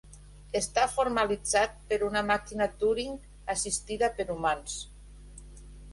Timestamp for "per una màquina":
1.91-2.69